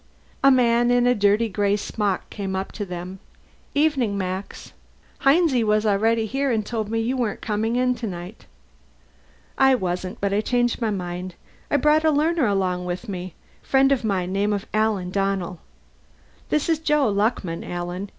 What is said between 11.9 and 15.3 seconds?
a learner along with me friend of mine name of Alan